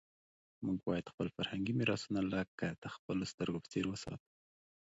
موږ 0.65 0.77
باید 0.87 1.11
خپل 1.13 1.27
فرهنګي 1.35 1.73
میراثونه 1.79 2.21
لکه 2.33 2.67
د 2.83 2.85
خپلو 2.95 3.23
سترګو 3.31 3.61
په 3.63 3.67
څېر 3.73 3.85
وساتو. 3.89 4.27